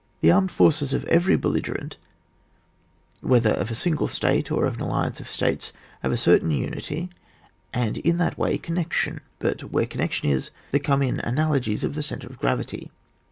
[0.21, 1.95] The armed forces of every belligerent,
[3.21, 7.11] whether of a single state or of an alliance of states, have a certain unity,
[7.71, 11.93] and in that way, connection; but where connection is there come in ana logies of
[11.93, 12.89] the centre of gravity.